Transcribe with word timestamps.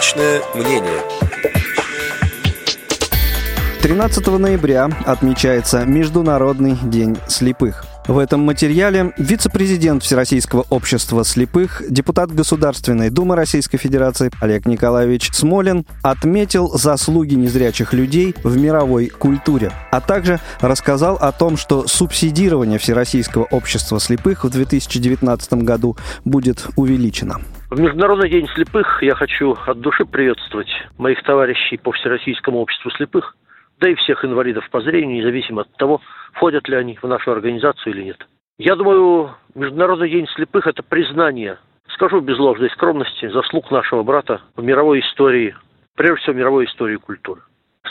Личное 0.00 0.40
мнение. 0.54 1.02
13 3.82 4.26
ноября 4.28 4.88
отмечается 5.04 5.84
Международный 5.84 6.78
день 6.84 7.18
слепых. 7.28 7.84
В 8.08 8.16
этом 8.16 8.40
материале 8.40 9.12
вице-президент 9.18 10.02
Всероссийского 10.02 10.64
общества 10.70 11.22
слепых, 11.22 11.82
депутат 11.86 12.32
Государственной 12.32 13.10
Думы 13.10 13.36
Российской 13.36 13.76
Федерации 13.76 14.30
Олег 14.40 14.64
Николаевич 14.64 15.28
Смолин 15.34 15.84
отметил 16.02 16.70
заслуги 16.78 17.34
незрячих 17.34 17.92
людей 17.92 18.34
в 18.42 18.56
мировой 18.56 19.08
культуре, 19.08 19.70
а 19.90 20.00
также 20.00 20.40
рассказал 20.62 21.16
о 21.16 21.30
том, 21.30 21.58
что 21.58 21.86
субсидирование 21.86 22.78
Всероссийского 22.78 23.44
общества 23.50 24.00
слепых 24.00 24.44
в 24.44 24.48
2019 24.48 25.52
году 25.52 25.98
будет 26.24 26.68
увеличено. 26.76 27.42
В 27.70 27.78
Международный 27.78 28.28
день 28.28 28.48
слепых 28.48 29.00
я 29.00 29.14
хочу 29.14 29.56
от 29.64 29.80
души 29.80 30.04
приветствовать 30.04 30.70
моих 30.98 31.22
товарищей 31.22 31.76
по 31.76 31.92
Всероссийскому 31.92 32.58
обществу 32.58 32.90
слепых, 32.90 33.36
да 33.78 33.88
и 33.88 33.94
всех 33.94 34.24
инвалидов 34.24 34.68
по 34.70 34.80
зрению, 34.80 35.18
независимо 35.18 35.62
от 35.62 35.72
того, 35.76 36.00
входят 36.32 36.68
ли 36.68 36.74
они 36.74 36.98
в 37.00 37.06
нашу 37.06 37.30
организацию 37.30 37.94
или 37.94 38.02
нет. 38.02 38.26
Я 38.58 38.74
думаю, 38.74 39.36
Международный 39.54 40.10
день 40.10 40.26
слепых– 40.34 40.66
это 40.66 40.82
признание, 40.82 41.58
скажу 41.94 42.20
без 42.20 42.40
ложной 42.40 42.70
скромности, 42.70 43.28
заслуг 43.28 43.70
нашего 43.70 44.02
брата 44.02 44.40
в 44.56 44.64
мировой 44.64 44.98
истории, 44.98 45.54
прежде 45.94 46.22
всего 46.22 46.34
мировой 46.34 46.64
истории 46.64 46.96
культуры. 46.96 47.42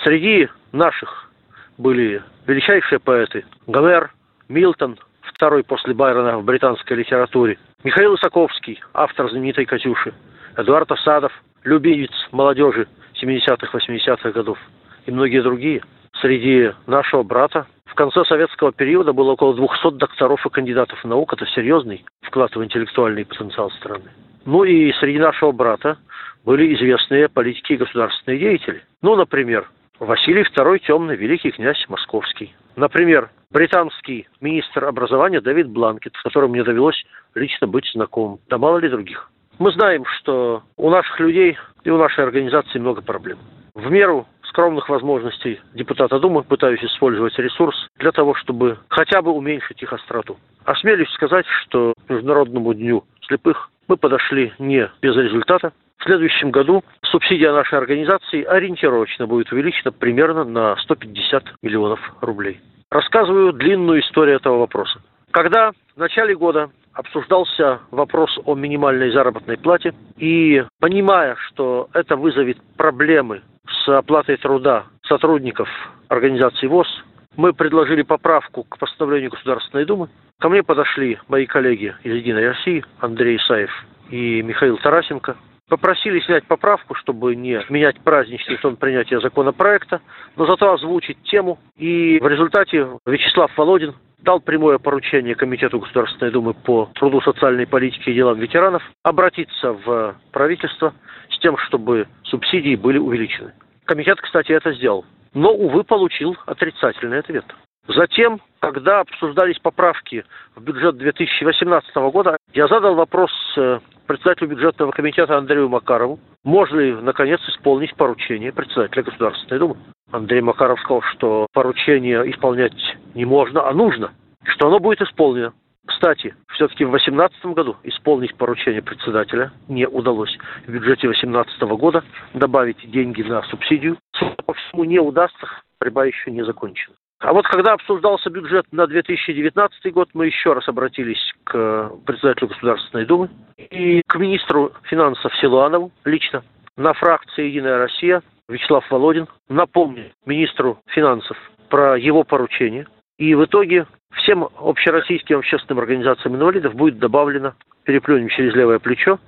Среди 0.04 0.50
наших 0.74 1.32
были 1.78 2.22
величайшие 2.48 3.00
поэты 3.00 3.46
Гомер, 3.66 4.12
Милтон, 4.50 5.00
второй 5.22 5.64
после 5.64 5.94
Байрона 5.94 6.38
в 6.38 6.44
британской 6.44 6.98
литературе, 6.98 7.58
Михаил 7.84 8.16
Исаковский, 8.16 8.82
автор 8.94 9.30
знаменитой 9.30 9.66
«Катюши», 9.66 10.14
Эдуард 10.58 10.92
Осадов, 10.92 11.32
любимец 11.64 12.12
молодежи 12.32 12.88
70-х, 13.22 13.78
80-х 13.78 14.32
годов– 14.32 14.58
и 15.10 15.12
многие 15.12 15.42
другие. 15.42 15.82
Среди 16.22 16.72
нашего 16.86 17.24
брата 17.24 17.66
в 17.86 17.96
конце 17.96 18.24
советского 18.26 18.72
периода 18.72 19.12
было 19.12 19.32
около 19.32 19.56
200 19.56 19.98
докторов 19.98 20.46
и 20.46 20.50
кандидатов 20.50 21.04
наук. 21.04 21.34
Это 21.34 21.46
серьезный 21.48 22.06
вклад 22.22 22.56
в 22.56 22.64
интеллектуальный 22.64 23.26
потенциал 23.26 23.72
страны. 23.72 24.10
Ну 24.46 24.64
и 24.64 24.92
среди 24.94 25.20
нашего 25.20 25.52
брата 25.52 25.98
были 26.46 26.76
известные 26.76 27.28
политики 27.28 27.74
и 27.74 27.78
государственные 27.78 28.40
деятели. 28.40 28.84
Ну, 29.02 29.16
например, 29.16 29.68
Василий 30.00 30.44
II 30.44 30.80
Темный, 30.80 31.18
великий 31.18 31.52
князь 31.52 31.86
Московский. 31.90 32.56
Например, 32.78 33.30
британский 33.52 34.28
министр 34.40 34.86
образования 34.86 35.42
Давид 35.42 35.68
Бланкет, 35.68 36.14
с 36.16 36.22
которым 36.22 36.52
мне 36.52 36.64
довелось 36.64 37.04
лично 37.36 37.68
быть 37.68 37.86
знакомым. 37.94 38.40
Да 38.48 38.58
мало 38.58 38.78
ли 38.78 38.88
других. 38.88 39.30
Мы 39.58 39.74
знаем, 39.74 40.06
что 40.06 40.64
у 40.78 40.90
наших 40.90 41.20
людей 41.20 41.58
и 41.84 41.90
у 41.90 41.98
нашей 41.98 42.24
организации 42.24 42.80
много 42.80 43.02
проблем. 43.02 43.40
В 43.76 43.92
меру 43.92 44.26
скромных 44.44 44.88
возможностей 44.88 45.60
депутата 45.74 46.18
Думы 46.18 46.44
пытаюсь 46.44 46.84
использовать 46.84 47.38
ресурс 47.38 47.76
для 47.98 48.14
того, 48.14 48.36
чтобы 48.36 48.78
хотя 48.88 49.22
бы 49.22 49.32
уменьшить 49.32 49.84
их 49.84 49.92
остроту. 49.92 50.38
Осмелюсь 50.64 51.12
сказать, 51.12 51.46
что 51.64 51.94
Международному 52.08 52.74
дню 52.74 53.04
слепых 53.28 53.70
мы 53.90 53.98
подошли 53.98 54.54
не 54.60 54.90
без 55.02 55.16
результата. 55.18 55.74
В 56.00 56.06
следующем 56.06 56.52
году 56.52 56.84
субсидия 57.04 57.52
нашей 57.52 57.78
организации 57.78 58.44
ориентировочно 58.44 59.28
будет 59.28 59.52
увеличена 59.52 59.92
примерно 59.92 60.46
на 60.46 60.76
150 60.78 61.44
миллионов 61.62 62.00
рублей. 62.22 62.62
Рассказываю 62.90 63.52
длинную 63.52 64.02
историю 64.02 64.38
этого 64.38 64.60
вопроса. 64.60 65.02
Когда 65.32 65.72
в 65.96 66.00
начале 66.00 66.36
года 66.36 66.70
обсуждался 66.94 67.80
вопрос 67.92 68.40
о 68.46 68.56
минимальной 68.56 69.12
заработной 69.12 69.58
плате, 69.58 69.94
и 70.18 70.64
понимая, 70.80 71.36
что 71.48 71.90
это 71.94 72.16
вызовет 72.16 72.58
проблемы 72.78 73.42
с 73.68 73.90
оплатой 73.90 74.38
труда 74.38 74.86
сотрудников 75.06 75.70
организации 76.08 76.68
ВОЗ, 76.68 76.88
мы 77.36 77.54
предложили 77.54 78.02
поправку 78.02 78.64
к 78.64 78.78
постановлению 78.78 79.32
Государственной 79.32 79.86
Думы. 79.86 80.10
Ко 80.40 80.50
мне 80.50 80.64
подошли 80.64 81.20
мои 81.28 81.46
коллеги 81.46 81.94
из 82.04 82.14
«Единой 82.14 82.50
России» 82.50 82.84
Андрей 83.00 83.38
Исаев 83.38 83.72
и 84.10 84.42
Михаил 84.42 84.78
Тарасенко. 84.78 85.36
Попросили 85.70 86.20
снять 86.22 86.46
поправку, 86.46 86.96
чтобы 86.96 87.36
не 87.36 87.62
менять 87.70 88.00
праздничный 88.02 88.58
тон 88.58 88.76
принятия 88.76 89.20
законопроекта, 89.20 90.02
но 90.36 90.48
зато 90.48 90.74
озвучить 90.74 91.22
тему. 91.24 91.60
И 91.78 92.20
в 92.20 92.28
результате 92.28 92.88
Вячеслав 93.06 93.56
Володин 93.56 93.94
дал 94.24 94.40
прямое 94.40 94.80
поручение 94.80 95.36
Комитету 95.36 95.80
Государственной 95.80 96.32
Думы 96.32 96.56
по 96.56 96.90
труду, 96.96 97.22
социальной 97.22 97.68
политике 97.68 98.12
и 98.12 98.16
делам 98.16 98.40
ветеранов 98.40 98.84
обратиться 99.04 99.74
в 99.74 100.16
правительство 100.32 100.94
с 101.30 101.40
тем, 101.40 101.56
чтобы 101.58 102.08
субсидии 102.24 102.76
были 102.76 102.98
увеличены. 102.98 103.54
Комитет, 103.86 104.20
кстати, 104.20 104.52
это 104.52 104.74
сделал. 104.74 105.06
Но, 105.36 105.54
увы, 105.54 105.84
получил 105.84 106.36
отрицательный 106.48 107.20
ответ. 107.20 107.46
Затем, 107.90 108.40
когда 108.60 109.00
обсуждались 109.00 109.58
поправки 109.58 110.24
в 110.56 110.62
бюджет 110.62 110.98
2018 110.98 111.96
года, 112.14 112.38
я 112.54 112.68
задал 112.68 112.94
вопрос 112.94 113.32
э, 113.58 113.80
председателю 114.06 114.50
бюджетного 114.50 114.92
комитета 114.92 115.36
Андрею 115.36 115.70
Макарову, 115.70 116.20
можно 116.44 116.80
ли, 116.80 116.94
наконец, 116.94 117.42
исполнить 117.50 117.96
поручение 117.96 118.52
председателя 118.52 119.02
Государственной 119.02 119.60
Думы. 119.60 119.78
Андрей 120.12 120.42
Макаров 120.42 120.80
сказал, 120.82 121.02
что 121.14 121.48
поручение 121.52 122.30
исполнять 122.30 122.74
не 123.16 123.26
можно, 123.26 123.68
а 123.68 123.74
нужно, 123.74 124.12
что 124.44 124.68
оно 124.68 124.80
будет 124.80 125.02
исполнено. 125.02 125.54
Кстати, 125.88 126.36
все-таки 126.54 126.86
в 126.86 126.92
2018 126.92 127.44
году 127.48 127.78
исполнить 127.82 128.36
поручение 128.36 128.84
председателя 128.84 129.52
не 129.68 129.88
удалось. 129.88 130.38
В 130.68 130.72
бюджете 130.72 131.08
2018 131.08 131.62
года 131.62 132.04
добавить 132.36 132.92
деньги 132.92 133.24
на 133.24 133.42
субсидию, 133.44 133.98
по 134.46 134.54
всему, 134.54 134.84
не 134.84 135.00
удастся, 135.00 135.48
борьба 135.80 136.06
еще 136.06 136.30
не 136.30 136.46
закончена. 136.46 136.96
А 137.20 137.34
вот 137.34 137.46
когда 137.48 137.74
обсуждался 137.74 138.30
бюджет 138.30 138.66
на 138.72 138.88
2019 138.88 139.94
год, 139.94 140.10
мы 140.14 140.28
еще 140.28 140.54
раз 140.54 140.68
обратились 140.70 141.34
к 141.44 141.92
председателю 142.06 142.48
Государственной 142.48 143.06
Думы 143.06 143.30
и 143.58 144.02
к 144.08 144.16
министру 144.16 144.72
финансов 144.84 145.36
Силуанову 145.42 145.92
лично 146.06 146.44
на 146.78 146.94
фракции 146.94 147.48
«Единая 147.48 147.78
Россия» 147.78 148.22
Вячеслав 148.48 148.90
Володин 148.90 149.28
напомнил 149.50 150.06
министру 150.26 150.80
финансов 150.88 151.38
про 151.70 151.98
его 151.98 152.24
поручение. 152.24 152.88
И 153.18 153.36
в 153.36 153.44
итоге 153.44 153.86
всем 154.14 154.48
общероссийским 154.58 155.40
общественным 155.40 155.80
организациям 155.80 156.38
инвалидов 156.38 156.74
будет 156.74 157.00
добавлено, 157.00 157.54
переплюнем 157.84 158.30
через 158.30 158.56
левое 158.56 158.80
плечо, 158.80 159.20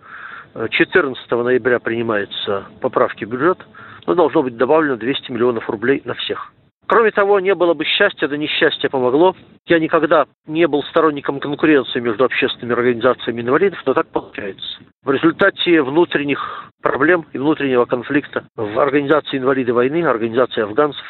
14 0.70 1.30
ноября 1.30 1.80
принимаются 1.80 2.68
поправки 2.80 3.26
в 3.26 3.30
бюджет, 3.30 3.60
но 4.08 4.16
должно 4.16 4.44
быть 4.44 4.56
добавлено 4.56 4.96
200 4.96 5.32
миллионов 5.32 5.70
рублей 5.70 6.02
на 6.06 6.14
всех. 6.14 6.52
Кроме 6.92 7.12
того, 7.12 7.40
не 7.40 7.56
было 7.56 7.74
бы 7.74 7.86
счастья, 7.86 8.28
да 8.28 8.36
несчастье 8.36 8.90
помогло. 8.90 9.34
Я 9.66 9.80
никогда 9.80 10.26
не 10.46 10.68
был 10.68 10.84
сторонником 10.84 11.40
конкуренции 11.40 12.02
между 12.02 12.26
общественными 12.26 12.78
организациями 12.78 13.40
инвалидов, 13.40 13.82
но 13.86 13.94
так 13.94 14.08
получается. 14.08 14.68
В 15.02 15.10
результате 15.10 15.84
внутренних 15.84 16.70
проблем 16.82 17.26
и 17.32 17.38
внутреннего 17.38 17.86
конфликта 17.86 18.44
в 18.58 18.78
организации 18.78 19.38
инвалиды 19.38 19.72
войны, 19.72 20.04
организации 20.04 20.64
афганцев, 20.64 21.06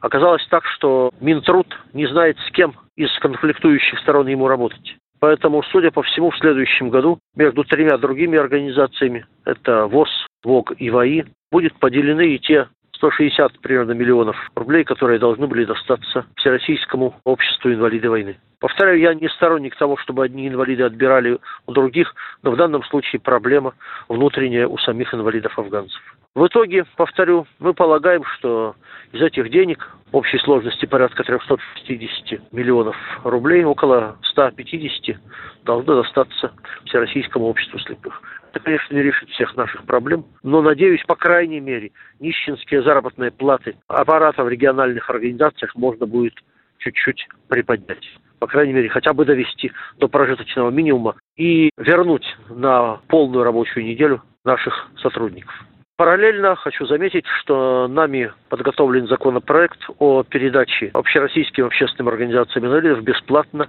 оказалось 0.00 0.44
так, 0.50 0.64
что 0.64 1.12
Минтруд 1.20 1.68
не 1.92 2.08
знает 2.08 2.36
с 2.48 2.50
кем 2.50 2.74
из 2.96 3.16
конфликтующих 3.20 4.00
сторон 4.00 4.26
ему 4.26 4.48
работать. 4.48 4.96
Поэтому, 5.20 5.62
судя 5.70 5.92
по 5.92 6.02
всему, 6.02 6.30
в 6.30 6.38
следующем 6.38 6.90
году 6.90 7.20
между 7.36 7.62
тремя 7.62 7.96
другими 7.96 8.38
организациями, 8.38 9.24
это 9.44 9.86
ВОЗ, 9.86 10.10
ВОГ 10.42 10.72
и 10.78 10.90
ВАИ, 10.90 11.26
будут 11.52 11.78
поделены 11.78 12.34
и 12.34 12.40
те 12.40 12.66
160 13.02 13.58
примерно 13.58 13.92
миллионов 13.92 14.36
рублей, 14.54 14.84
которые 14.84 15.18
должны 15.18 15.48
были 15.48 15.64
достаться 15.64 16.24
Всероссийскому 16.36 17.16
обществу 17.24 17.72
инвалиды 17.72 18.08
войны. 18.08 18.36
Повторяю, 18.60 19.00
я 19.00 19.12
не 19.12 19.28
сторонник 19.28 19.74
того, 19.74 19.96
чтобы 19.96 20.24
одни 20.24 20.46
инвалиды 20.46 20.84
отбирали 20.84 21.38
у 21.66 21.72
других, 21.72 22.14
но 22.44 22.52
в 22.52 22.56
данном 22.56 22.84
случае 22.84 23.18
проблема 23.18 23.74
внутренняя 24.08 24.68
у 24.68 24.78
самих 24.78 25.12
инвалидов-афганцев. 25.12 26.00
В 26.36 26.46
итоге, 26.46 26.84
повторю, 26.96 27.46
мы 27.58 27.74
полагаем, 27.74 28.24
что 28.38 28.76
из 29.10 29.20
этих 29.20 29.50
денег 29.50 29.90
общей 30.12 30.38
сложности 30.38 30.86
порядка 30.86 31.24
360 31.24 32.52
миллионов 32.52 32.96
рублей, 33.24 33.64
около 33.64 34.16
150 34.22 35.16
должно 35.64 36.02
достаться 36.02 36.52
Всероссийскому 36.84 37.46
обществу 37.46 37.80
слепых. 37.80 38.22
Это, 38.52 38.60
конечно, 38.60 38.94
не 38.94 39.02
решит 39.02 39.30
всех 39.30 39.56
наших 39.56 39.84
проблем, 39.84 40.26
но, 40.42 40.60
надеюсь, 40.60 41.02
по 41.04 41.16
крайней 41.16 41.58
мере, 41.58 41.90
нищенские 42.20 42.82
заработные 42.82 43.30
платы 43.30 43.76
аппарата 43.88 44.44
в 44.44 44.48
региональных 44.50 45.08
организациях 45.08 45.74
можно 45.74 46.04
будет 46.04 46.34
чуть-чуть 46.76 47.28
приподнять. 47.48 48.04
По 48.40 48.46
крайней 48.46 48.74
мере, 48.74 48.90
хотя 48.90 49.14
бы 49.14 49.24
довести 49.24 49.72
до 49.96 50.08
прожиточного 50.08 50.68
минимума 50.70 51.16
и 51.34 51.70
вернуть 51.78 52.26
на 52.50 53.00
полную 53.08 53.42
рабочую 53.42 53.86
неделю 53.86 54.20
наших 54.44 54.90
сотрудников. 55.00 55.54
Параллельно 56.02 56.56
хочу 56.56 56.84
заметить, 56.86 57.24
что 57.38 57.86
нами 57.86 58.32
подготовлен 58.48 59.06
законопроект 59.06 59.78
о 60.00 60.24
передаче 60.24 60.90
общероссийским 60.94 61.66
общественным 61.66 62.08
организациям 62.08 62.66
инвалидов 62.66 63.04
бесплатно 63.04 63.68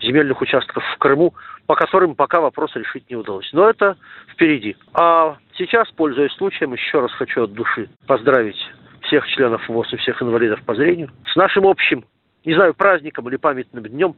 земельных 0.00 0.40
участков 0.40 0.84
в 0.94 0.98
Крыму, 0.98 1.34
по 1.66 1.74
которым 1.74 2.14
пока 2.14 2.40
вопрос 2.40 2.76
решить 2.76 3.10
не 3.10 3.16
удалось. 3.16 3.50
Но 3.52 3.68
это 3.68 3.96
впереди. 4.32 4.76
А 4.94 5.38
сейчас, 5.58 5.90
пользуясь 5.90 6.30
случаем, 6.34 6.72
еще 6.72 7.00
раз 7.00 7.10
хочу 7.14 7.42
от 7.42 7.52
души 7.52 7.88
поздравить 8.06 8.64
всех 9.00 9.26
членов 9.26 9.68
ВОЗ 9.68 9.92
и 9.94 9.96
всех 9.96 10.22
инвалидов 10.22 10.60
по 10.64 10.76
зрению 10.76 11.10
с 11.32 11.34
нашим 11.34 11.66
общим, 11.66 12.04
не 12.44 12.54
знаю, 12.54 12.74
праздником 12.74 13.28
или 13.28 13.34
памятным 13.34 13.82
днем, 13.82 14.14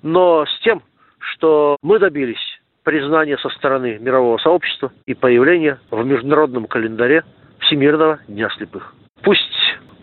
но 0.00 0.46
с 0.46 0.60
тем, 0.60 0.82
что 1.18 1.76
мы 1.82 1.98
добились 1.98 2.55
признания 2.86 3.36
со 3.38 3.48
стороны 3.48 3.98
мирового 3.98 4.38
сообщества 4.38 4.92
и 5.06 5.14
появления 5.14 5.80
в 5.90 6.04
международном 6.04 6.68
календаре 6.68 7.24
Всемирного 7.58 8.20
Дня 8.28 8.48
Слепых. 8.56 8.94
Пусть 9.22 9.40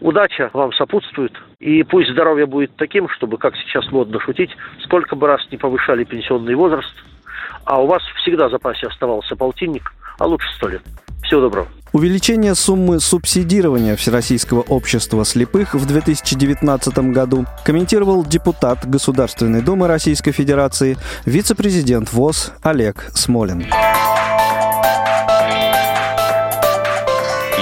удача 0.01 0.49
вам 0.51 0.73
сопутствует, 0.73 1.31
и 1.59 1.81
пусть 1.83 2.11
здоровье 2.11 2.45
будет 2.45 2.75
таким, 2.75 3.07
чтобы, 3.07 3.37
как 3.37 3.55
сейчас 3.55 3.89
модно 3.89 4.19
шутить, 4.19 4.51
сколько 4.83 5.15
бы 5.15 5.27
раз 5.27 5.39
не 5.49 5.57
повышали 5.57 6.03
пенсионный 6.03 6.55
возраст, 6.55 6.93
а 7.63 7.81
у 7.81 7.87
вас 7.87 8.03
всегда 8.21 8.49
в 8.49 8.51
запасе 8.51 8.87
оставался 8.87 9.37
полтинник, 9.37 9.93
а 10.19 10.27
лучше 10.27 10.53
сто 10.53 10.67
лет. 10.67 10.81
Всего 11.23 11.39
доброго. 11.39 11.69
Увеличение 11.93 12.55
суммы 12.55 12.99
субсидирования 12.99 13.95
Всероссийского 13.95 14.61
общества 14.61 15.23
слепых 15.23 15.75
в 15.75 15.85
2019 15.85 16.97
году 17.11 17.45
комментировал 17.63 18.25
депутат 18.25 18.89
Государственной 18.89 19.61
Думы 19.61 19.87
Российской 19.87 20.31
Федерации, 20.31 20.97
вице-президент 21.25 22.11
ВОЗ 22.11 22.53
Олег 22.63 23.11
Смолин. 23.13 23.67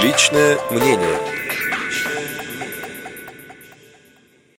Личное 0.02 0.56
мнение. 0.70 1.41